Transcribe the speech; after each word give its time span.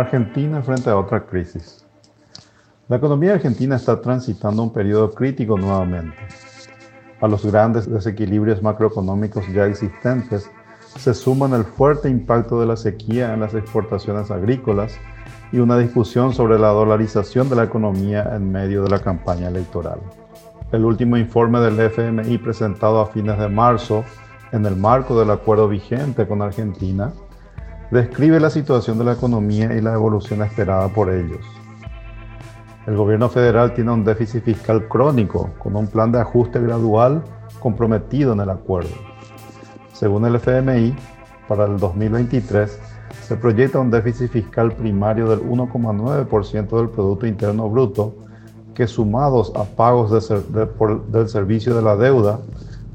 Argentina 0.00 0.62
frente 0.62 0.90
a 0.90 0.96
otra 0.98 1.24
crisis. 1.24 1.86
La 2.88 2.96
economía 2.96 3.32
argentina 3.32 3.76
está 3.76 4.00
transitando 4.00 4.62
un 4.62 4.72
periodo 4.72 5.10
crítico 5.10 5.56
nuevamente. 5.58 6.18
A 7.20 7.26
los 7.26 7.44
grandes 7.46 7.90
desequilibrios 7.90 8.62
macroeconómicos 8.62 9.48
ya 9.48 9.66
existentes 9.66 10.50
se 10.98 11.14
suman 11.14 11.54
el 11.54 11.64
fuerte 11.64 12.08
impacto 12.08 12.60
de 12.60 12.66
la 12.66 12.76
sequía 12.76 13.32
en 13.32 13.40
las 13.40 13.54
exportaciones 13.54 14.30
agrícolas 14.30 14.98
y 15.50 15.58
una 15.58 15.78
discusión 15.78 16.32
sobre 16.32 16.58
la 16.58 16.68
dolarización 16.68 17.48
de 17.48 17.56
la 17.56 17.64
economía 17.64 18.32
en 18.34 18.52
medio 18.52 18.82
de 18.82 18.90
la 18.90 18.98
campaña 18.98 19.48
electoral. 19.48 19.98
El 20.72 20.84
último 20.84 21.16
informe 21.16 21.60
del 21.60 21.80
FMI 21.80 22.38
presentado 22.38 23.00
a 23.00 23.06
fines 23.06 23.38
de 23.38 23.48
marzo, 23.48 24.04
en 24.52 24.66
el 24.66 24.76
marco 24.76 25.18
del 25.18 25.30
acuerdo 25.30 25.68
vigente 25.68 26.26
con 26.26 26.42
Argentina, 26.42 27.12
describe 27.90 28.40
la 28.40 28.50
situación 28.50 28.98
de 28.98 29.04
la 29.04 29.12
economía 29.12 29.74
y 29.74 29.80
la 29.80 29.94
evolución 29.94 30.42
esperada 30.42 30.88
por 30.88 31.12
ellos. 31.12 31.44
El 32.86 32.96
gobierno 32.96 33.28
federal 33.28 33.74
tiene 33.74 33.90
un 33.90 34.04
déficit 34.04 34.44
fiscal 34.44 34.86
crónico 34.88 35.50
con 35.58 35.74
un 35.76 35.88
plan 35.88 36.12
de 36.12 36.20
ajuste 36.20 36.60
gradual 36.60 37.22
comprometido 37.58 38.32
en 38.32 38.40
el 38.40 38.50
acuerdo. 38.50 38.94
Según 39.92 40.24
el 40.24 40.36
FMI, 40.36 40.94
para 41.48 41.64
el 41.64 41.78
2023 41.78 42.80
se 43.22 43.36
proyecta 43.36 43.80
un 43.80 43.90
déficit 43.90 44.30
fiscal 44.30 44.72
primario 44.72 45.28
del 45.28 45.40
1,9% 45.40 46.76
del 46.76 46.88
Producto 46.90 47.26
Interno 47.26 47.68
Bruto, 47.68 48.14
que 48.74 48.86
sumados 48.86 49.52
a 49.56 49.64
pagos 49.64 50.12
del 50.12 51.28
servicio 51.28 51.74
de 51.74 51.82
la 51.82 51.96
deuda 51.96 52.40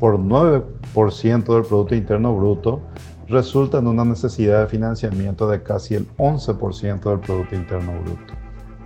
por 0.00 0.18
9% 0.18 1.54
del 1.54 1.62
Producto 1.62 1.94
Interno 1.94 2.34
Bruto, 2.34 2.80
resulta 3.28 3.78
en 3.78 3.86
una 3.86 4.04
necesidad 4.04 4.60
de 4.60 4.68
financiamiento 4.68 5.48
de 5.48 5.62
casi 5.62 5.94
el 5.94 6.06
11% 6.16 7.00
del 7.00 7.20
Producto 7.20 7.54
Interno 7.54 7.92
Bruto. 8.02 8.34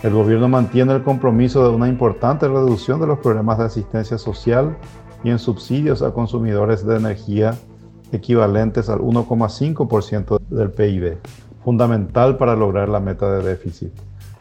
El 0.02 0.14
gobierno 0.14 0.48
mantiene 0.48 0.94
el 0.94 1.02
compromiso 1.02 1.62
de 1.62 1.74
una 1.74 1.88
importante 1.88 2.48
reducción 2.48 3.00
de 3.00 3.06
los 3.06 3.18
programas 3.18 3.58
de 3.58 3.64
asistencia 3.64 4.16
social 4.16 4.76
y 5.22 5.30
en 5.30 5.38
subsidios 5.38 6.00
a 6.02 6.12
consumidores 6.12 6.86
de 6.86 6.96
energía 6.96 7.54
equivalentes 8.10 8.88
al 8.88 9.00
1,5% 9.00 10.40
del 10.48 10.70
PIB, 10.70 11.18
fundamental 11.62 12.38
para 12.38 12.56
lograr 12.56 12.88
la 12.88 13.00
meta 13.00 13.30
de 13.30 13.42
déficit, 13.42 13.92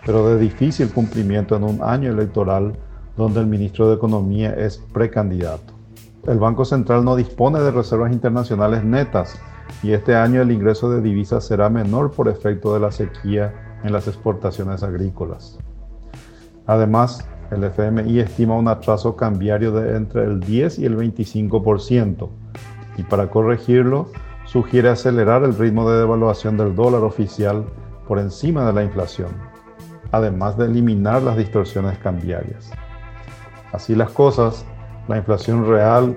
pero 0.05 0.29
de 0.29 0.39
difícil 0.39 0.89
cumplimiento 0.91 1.57
en 1.57 1.63
un 1.63 1.83
año 1.83 2.11
electoral 2.11 2.73
donde 3.17 3.41
el 3.41 3.47
ministro 3.47 3.89
de 3.89 3.95
Economía 3.95 4.53
es 4.53 4.77
precandidato. 4.93 5.73
El 6.25 6.39
Banco 6.39 6.63
Central 6.63 7.03
no 7.03 7.17
dispone 7.17 7.59
de 7.59 7.71
reservas 7.71 8.13
internacionales 8.13 8.83
netas 8.85 9.37
y 9.81 9.91
este 9.93 10.15
año 10.15 10.41
el 10.41 10.51
ingreso 10.51 10.89
de 10.91 11.01
divisas 11.01 11.45
será 11.45 11.69
menor 11.69 12.11
por 12.11 12.27
efecto 12.27 12.73
de 12.73 12.79
la 12.79 12.91
sequía 12.91 13.79
en 13.83 13.93
las 13.93 14.07
exportaciones 14.07 14.83
agrícolas. 14.83 15.57
Además, 16.65 17.27
el 17.51 17.63
FMI 17.63 18.19
estima 18.19 18.55
un 18.55 18.67
atraso 18.67 19.15
cambiario 19.15 19.71
de 19.71 19.95
entre 19.95 20.23
el 20.23 20.39
10 20.39 20.79
y 20.79 20.85
el 20.85 20.97
25%, 20.97 22.29
y 22.97 23.03
para 23.03 23.29
corregirlo, 23.29 24.11
sugiere 24.45 24.89
acelerar 24.89 25.43
el 25.43 25.57
ritmo 25.57 25.89
de 25.89 25.99
devaluación 25.99 26.57
del 26.57 26.75
dólar 26.75 27.03
oficial 27.03 27.65
por 28.07 28.19
encima 28.19 28.65
de 28.65 28.73
la 28.73 28.83
inflación, 28.83 29.29
además 30.11 30.57
de 30.57 30.65
eliminar 30.65 31.21
las 31.23 31.37
distorsiones 31.37 31.97
cambiarias. 31.99 32.71
Así 33.71 33.95
las 33.95 34.11
cosas, 34.11 34.65
la 35.07 35.17
inflación 35.17 35.67
real 35.67 36.15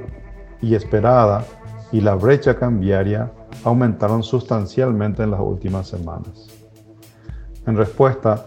y 0.61 0.75
esperada 0.75 1.45
y 1.93 2.01
la 2.01 2.15
brecha 2.15 2.57
cambiaria 2.57 3.31
aumentaron 3.65 4.23
sustancialmente 4.23 5.23
en 5.23 5.31
las 5.31 5.41
últimas 5.41 5.87
semanas. 5.89 6.49
En 7.67 7.77
respuesta, 7.77 8.47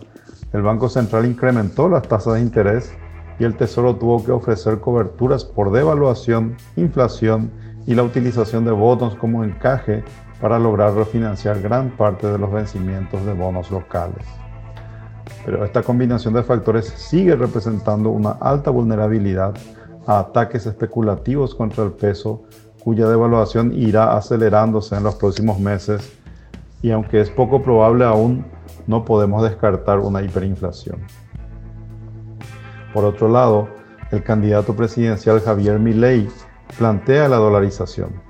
el 0.54 0.62
Banco 0.62 0.90
Central 0.90 1.26
incrementó 1.26 1.90
las 1.90 2.08
tasas 2.08 2.36
de 2.36 2.42
interés 2.42 2.94
y 3.40 3.44
el 3.44 3.56
Tesoro 3.56 3.96
tuvo 3.96 4.24
que 4.24 4.32
ofrecer 4.32 4.80
coberturas 4.80 5.44
por 5.44 5.72
devaluación, 5.72 6.56
inflación 6.76 7.52
y 7.86 7.96
la 7.96 8.04
utilización 8.04 8.66
de 8.66 8.72
bonos 8.72 9.16
como 9.16 9.44
encaje 9.44 10.04
para 10.42 10.60
lograr 10.60 10.94
refinanciar 10.94 11.62
gran 11.62 11.92
parte 11.92 12.28
de 12.28 12.38
los 12.38 12.52
vencimientos 12.52 13.26
de 13.26 13.34
bonos 13.34 13.72
locales. 13.72 14.26
Pero 15.46 15.64
esta 15.64 15.84
combinación 15.84 16.34
de 16.34 16.44
factores 16.44 16.86
sigue 16.86 17.36
representando 17.36 18.10
una 18.10 18.32
alta 18.32 18.72
vulnerabilidad 18.72 19.54
a 20.08 20.20
ataques 20.20 20.66
especulativos 20.66 21.56
contra 21.56 21.84
el 21.84 21.92
peso 21.92 22.44
cuya 22.86 23.10
devaluación 23.10 23.74
irá 23.74 24.16
acelerándose 24.16 24.96
en 24.96 25.04
los 25.04 25.16
próximos 25.16 25.60
meses 25.60 26.14
y 26.84 26.92
aunque 26.92 27.20
es 27.20 27.32
poco 27.32 27.64
probable 27.64 28.06
aún, 28.06 28.46
no 28.86 29.04
podemos 29.04 29.42
descartar 29.42 29.98
una 29.98 30.22
hiperinflación. 30.22 31.00
Por 32.94 33.04
otro 33.04 33.28
lado, 33.28 33.68
el 34.12 34.22
candidato 34.22 34.76
presidencial 34.76 35.42
Javier 35.42 35.80
Milei 35.80 36.30
plantea 36.78 37.28
la 37.28 37.38
dolarización, 37.38 38.22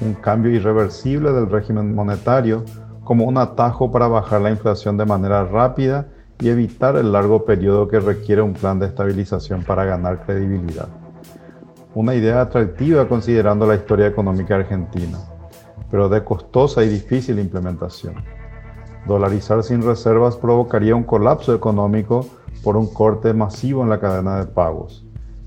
un 0.00 0.14
cambio 0.14 0.52
irreversible 0.52 1.32
del 1.32 1.50
régimen 1.50 1.92
monetario 1.92 2.64
como 3.02 3.24
un 3.24 3.36
atajo 3.36 3.90
para 3.90 4.06
bajar 4.06 4.42
la 4.42 4.50
inflación 4.50 4.96
de 4.96 5.06
manera 5.06 5.42
rápida 5.42 6.06
y 6.38 6.50
evitar 6.50 6.94
el 6.94 7.10
largo 7.10 7.44
periodo 7.44 7.88
que 7.88 7.98
requiere 7.98 8.42
un 8.42 8.52
plan 8.52 8.78
de 8.78 8.86
estabilización 8.86 9.64
para 9.64 9.84
ganar 9.84 10.24
credibilidad 10.24 10.88
una 11.94 12.14
idea 12.14 12.40
atractiva 12.40 13.08
considerando 13.08 13.66
la 13.66 13.74
historia 13.74 14.06
económica 14.06 14.56
argentina, 14.56 15.18
pero 15.90 16.08
de 16.08 16.22
costosa 16.22 16.84
y 16.84 16.88
difícil 16.88 17.38
implementación. 17.38 18.14
Dolarizar 19.06 19.62
sin 19.62 19.82
reservas 19.82 20.36
provocaría 20.36 20.94
un 20.94 21.04
colapso 21.04 21.54
económico 21.54 22.26
por 22.62 22.76
un 22.76 22.92
corte 22.92 23.32
masivo 23.32 23.82
en 23.82 23.88
la 23.88 24.00
cadena 24.00 24.38
de 24.38 24.46
pagos, 24.46 25.04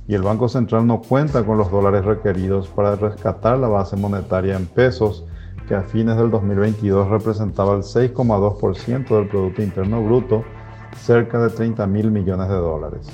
y 0.08 0.16
el 0.16 0.24
Banco 0.24 0.50
Central 0.50 0.88
no 0.88 1.02
cuenta 1.02 1.46
con 1.46 1.58
los 1.58 1.72
dólares 1.72 2.04
requeridos 2.04 2.68
para 2.68 2.96
rescatar 2.96 3.58
la 3.58 3.68
base 3.68 3.96
monetaria 3.96 4.58
en 4.58 4.66
pesos 4.66 5.26
que 5.68 5.76
a 5.76 5.84
fines 5.84 6.18
del 6.18 6.32
2022 6.32 7.08
representaba 7.08 7.76
el 7.76 7.84
6,2% 7.84 9.16
del 9.16 9.28
Producto 9.30 9.62
Interno 9.62 10.04
Bruto, 10.04 10.44
cerca 10.98 11.40
de 11.40 11.50
30 11.50 11.88
mil 11.88 12.12
millones 12.12 12.50
de 12.50 12.56
dólares. 12.56 13.08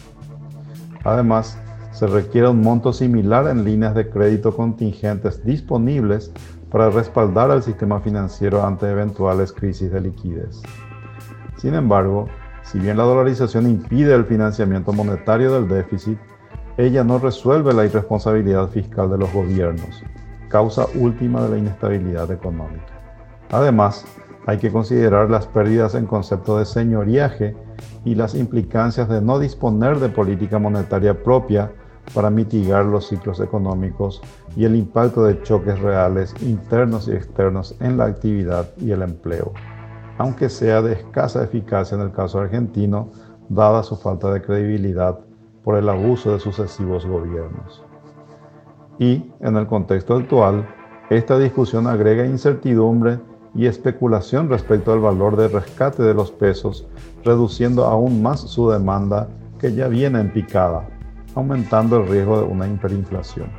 Además, 1.04 1.60
se 1.98 2.06
requiere 2.06 2.48
un 2.48 2.62
monto 2.62 2.94
similar 2.94 3.48
en 3.48 3.64
líneas 3.64 3.96
de 3.96 4.08
crédito 4.08 4.56
contingentes 4.56 5.44
disponibles 5.44 6.32
para 6.70 6.92
respaldar 6.92 7.50
al 7.50 7.64
sistema 7.64 8.00
financiero 8.02 8.64
ante 8.64 8.88
eventuales 8.88 9.52
crisis 9.52 9.92
de 9.92 10.02
liquidez. 10.02 10.62
Sin 11.58 11.74
embargo, 11.74 12.28
si 12.62 12.78
bien 12.78 12.98
la 12.98 13.04
dolarización 13.04 13.68
impide 13.68 14.14
el 14.14 14.26
financiamiento 14.26 14.94
monetario 14.94 15.52
del 15.52 15.68
déficit, 15.68 16.20
ella 16.78 17.04
no 17.04 17.18
resuelve 17.18 17.74
la 17.74 17.86
irresponsabilidad 17.86 18.68
fiscal 18.68 19.10
de 19.10 19.18
los 19.18 19.34
gobiernos, 19.34 20.04
causa 20.50 20.86
última 20.94 21.42
de 21.42 21.50
la 21.50 21.58
inestabilidad 21.58 22.30
económica. 22.30 22.94
Además, 23.50 24.06
hay 24.46 24.60
que 24.60 24.72
considerar 24.72 25.32
las 25.32 25.48
pérdidas 25.48 25.96
en 25.96 26.06
concepto 26.06 26.60
de 26.60 26.66
señoriaje 26.66 27.58
y 28.06 28.14
las 28.14 28.36
implicancias 28.36 29.10
de 29.10 29.20
no 29.20 29.40
disponer 29.40 29.98
de 30.00 30.10
política 30.10 30.60
monetaria 30.60 31.24
propia 31.24 31.72
para 32.14 32.30
mitigar 32.30 32.86
los 32.86 33.08
ciclos 33.08 33.40
económicos 33.40 34.22
y 34.56 34.66
el 34.66 34.76
impacto 34.76 35.24
de 35.24 35.42
choques 35.42 35.80
reales 35.80 36.34
internos 36.42 37.08
y 37.08 37.12
externos 37.12 37.76
en 37.80 37.98
la 37.98 38.06
actividad 38.06 38.70
y 38.78 38.92
el 38.92 39.02
empleo, 39.02 39.54
aunque 40.18 40.50
sea 40.50 40.82
de 40.82 40.94
escasa 40.94 41.44
eficacia 41.44 41.96
en 41.96 42.02
el 42.02 42.12
caso 42.12 42.40
argentino, 42.40 43.10
dada 43.50 43.84
su 43.84 43.96
falta 43.96 44.32
de 44.32 44.42
credibilidad 44.42 45.20
por 45.64 45.78
el 45.78 45.90
abuso 45.90 46.32
de 46.32 46.40
sucesivos 46.40 47.06
gobiernos. 47.06 47.84
Y, 49.00 49.32
en 49.42 49.58
el 49.58 49.68
contexto 49.68 50.16
actual, 50.16 50.68
esta 51.10 51.38
discusión 51.38 51.88
agrega 51.88 52.26
incertidumbre 52.26 53.20
y 53.54 53.68
especulación 53.68 54.50
respecto 54.50 54.92
al 54.92 55.00
valor 55.00 55.36
de 55.36 55.48
rescate 55.50 56.04
de 56.04 56.14
los 56.14 56.32
pesos, 56.32 56.88
reduciendo 57.24 57.86
aún 57.86 58.22
más 58.24 58.42
su 58.42 58.70
demanda 58.70 59.28
que 59.60 59.74
ya 59.74 59.88
viene 59.88 60.20
en 60.20 60.34
picada 60.34 60.97
aumentando 61.38 61.98
el 61.98 62.08
riesgo 62.08 62.40
de 62.40 62.46
una 62.46 62.68
hiperinflación. 62.68 63.50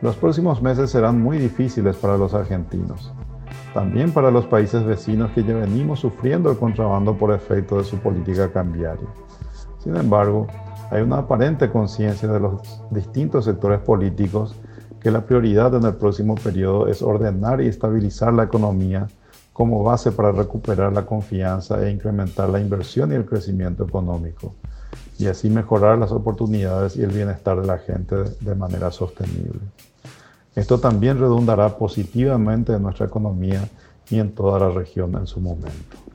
Los 0.00 0.16
próximos 0.16 0.62
meses 0.62 0.90
serán 0.90 1.20
muy 1.20 1.38
difíciles 1.38 1.96
para 1.96 2.16
los 2.16 2.32
argentinos, 2.32 3.12
también 3.74 4.12
para 4.12 4.30
los 4.30 4.46
países 4.46 4.84
vecinos 4.84 5.32
que 5.32 5.42
ya 5.42 5.54
venimos 5.54 6.00
sufriendo 6.00 6.50
el 6.50 6.56
contrabando 6.56 7.16
por 7.16 7.34
efecto 7.34 7.78
de 7.78 7.84
su 7.84 7.98
política 7.98 8.50
cambiaria. 8.52 9.08
Sin 9.78 9.96
embargo, 9.96 10.46
hay 10.90 11.02
una 11.02 11.18
aparente 11.18 11.68
conciencia 11.70 12.28
de 12.28 12.40
los 12.40 12.62
distintos 12.90 13.44
sectores 13.44 13.80
políticos 13.80 14.54
que 15.00 15.10
la 15.10 15.24
prioridad 15.24 15.74
en 15.74 15.84
el 15.84 15.94
próximo 15.94 16.34
periodo 16.36 16.86
es 16.88 17.02
ordenar 17.02 17.60
y 17.60 17.66
estabilizar 17.66 18.32
la 18.32 18.44
economía 18.44 19.06
como 19.52 19.82
base 19.82 20.12
para 20.12 20.30
recuperar 20.30 20.92
la 20.92 21.04
confianza 21.04 21.84
e 21.84 21.90
incrementar 21.90 22.48
la 22.48 22.60
inversión 22.60 23.10
y 23.10 23.16
el 23.16 23.26
crecimiento 23.26 23.84
económico, 23.84 24.54
y 25.18 25.26
así 25.26 25.50
mejorar 25.50 25.98
las 25.98 26.12
oportunidades 26.12 26.96
y 26.96 27.02
el 27.02 27.10
bienestar 27.10 27.60
de 27.60 27.66
la 27.66 27.78
gente 27.78 28.16
de 28.40 28.54
manera 28.54 28.90
sostenible. 28.90 29.60
Esto 30.54 30.78
también 30.78 31.18
redundará 31.18 31.76
positivamente 31.76 32.72
en 32.72 32.82
nuestra 32.82 33.06
economía 33.06 33.68
y 34.10 34.18
en 34.18 34.32
toda 34.32 34.58
la 34.60 34.70
región 34.70 35.14
en 35.16 35.26
su 35.26 35.40
momento. 35.40 36.07